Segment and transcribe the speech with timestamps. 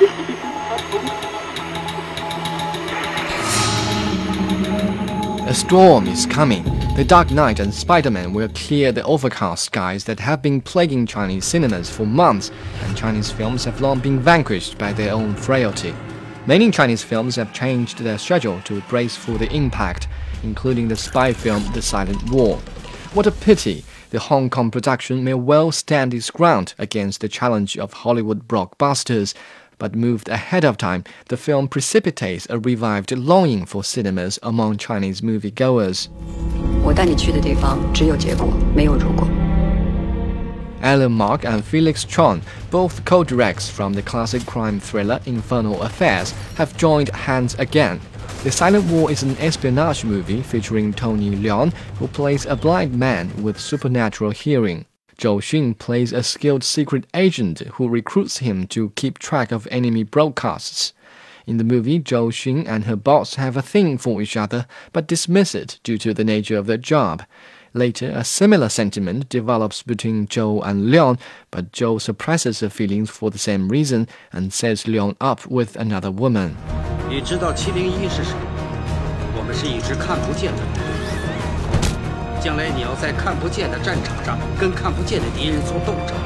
[0.00, 0.06] A
[5.52, 6.64] storm is coming.
[6.96, 11.44] The Dark Knight and Spider-Man will clear the overcast skies that have been plaguing Chinese
[11.44, 12.50] cinemas for months,
[12.82, 15.94] and Chinese films have long been vanquished by their own frailty.
[16.46, 20.08] Many Chinese films have changed their schedule to brace for the impact,
[20.42, 22.56] including the spy film The Silent War.
[23.12, 23.84] What a pity!
[24.10, 29.34] The Hong Kong production may well stand its ground against the challenge of Hollywood blockbusters,
[29.80, 35.22] but moved ahead of time, the film precipitates a revived longing for cinemas among Chinese
[35.22, 36.08] moviegoers.
[40.82, 46.76] Alan Mak and Felix Chong, both co-directs from the classic crime thriller Infernal Affairs, have
[46.76, 48.00] joined hands again.
[48.44, 53.30] The Silent War is an espionage movie featuring Tony Leung, who plays a blind man
[53.42, 54.86] with supernatural hearing.
[55.20, 60.02] Zhou Xun plays a skilled secret agent who recruits him to keep track of enemy
[60.02, 60.94] broadcasts.
[61.46, 65.06] In the movie, Zhou Xun and her boss have a thing for each other, but
[65.06, 67.22] dismiss it due to the nature of their job.
[67.74, 73.30] Later, a similar sentiment develops between Zhou and Leung, but Zhou suppresses her feelings for
[73.30, 76.56] the same reason and sets Leung up with another woman.
[77.10, 78.32] 你知道701是谁？
[79.36, 80.99] 我们是一只看不见的。
[82.40, 86.16] 将来你要在看不见的战场上跟看不见的敌人做斗争。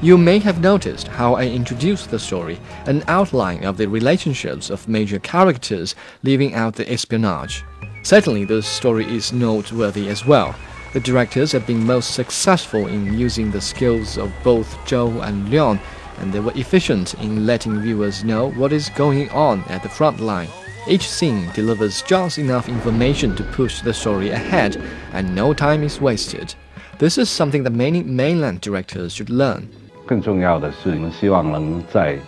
[0.00, 4.88] You may have noticed how I introduced the story, an outline of the relationships of
[4.88, 7.64] major characters, leaving out the espionage.
[8.02, 10.54] Certainly, the story is noteworthy as well.
[10.94, 15.78] The directors have been most successful in using the skills of both Zhou and Leung,
[16.18, 20.20] and they were efficient in letting viewers know what is going on at the front
[20.20, 20.48] line.
[20.87, 24.77] Each scene delivers just enough information to push the story ahead,
[25.13, 26.53] and no time is wasted.
[26.99, 29.63] This is something that many mainland directors should learn.
[30.05, 32.19] 更重要的是，我们希望能在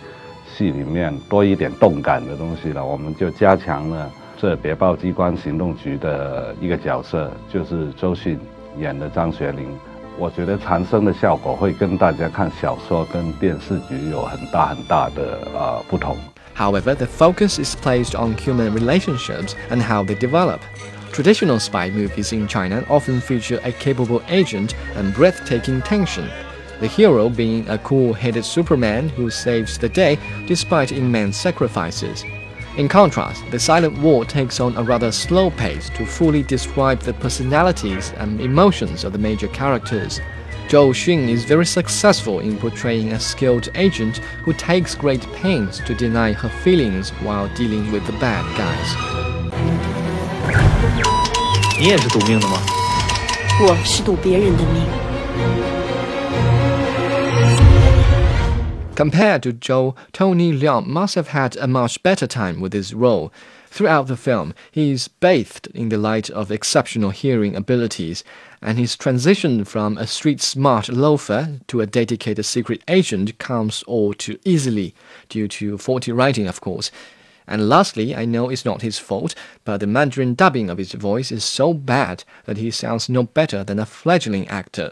[0.56, 2.84] 戏里面多一点动感的东西了。
[2.84, 8.36] 我们就加强了这谍报机关行动局的一个角色，就是周迅
[8.76, 9.68] 演的张学林。
[10.18, 16.16] 我觉得产生的效果会跟大家看小说跟电视剧有很大很大的呃不同。
[16.53, 20.61] However, the focus is placed on human relationships and how they develop.
[21.11, 26.29] Traditional spy movies in China often feature a capable agent and breathtaking tension.
[26.79, 32.25] The hero being a cool headed Superman who saves the day despite immense sacrifices.
[32.77, 37.13] In contrast, The Silent War takes on a rather slow pace to fully describe the
[37.13, 40.19] personalities and emotions of the major characters.
[40.68, 45.94] Zhou Xun is very successful in portraying a skilled agent who takes great pains to
[45.94, 48.94] deny her feelings while dealing with the bad guys.
[51.80, 52.58] 你也是赌命的吗？
[53.60, 54.82] 我是赌别人的命。
[58.94, 63.30] Compared to Zhou, Tony Leung must have had a much better time with his role.
[63.73, 68.23] Throughout the film, he is bathed in the light of exceptional hearing abilities,
[68.61, 74.13] and his transition from a street smart loafer to a dedicated secret agent comes all
[74.13, 74.93] too easily,
[75.27, 76.91] due to faulty writing, of course.
[77.47, 79.33] And lastly, I know it's not his fault,
[79.65, 83.63] but the Mandarin dubbing of his voice is so bad that he sounds no better
[83.63, 84.91] than a fledgling actor.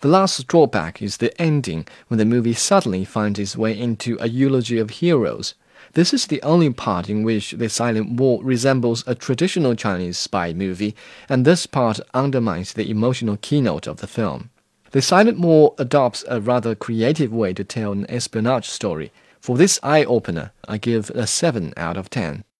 [0.00, 4.26] The last drawback is the ending, when the movie suddenly finds its way into a
[4.26, 5.54] eulogy of heroes.
[5.92, 10.52] This is the only part in which The Silent War resembles a traditional Chinese spy
[10.52, 10.94] movie,
[11.28, 14.50] and this part undermines the emotional keynote of the film.
[14.92, 19.12] The Silent War adopts a rather creative way to tell an espionage story.
[19.40, 22.44] For this eye opener, I give a 7 out of 10.